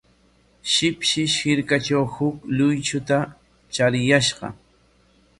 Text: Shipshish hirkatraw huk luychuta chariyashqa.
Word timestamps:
Shipshish 0.75 1.33
hirkatraw 1.47 2.07
huk 2.13 2.35
luychuta 2.59 3.17
chariyashqa. 3.79 4.47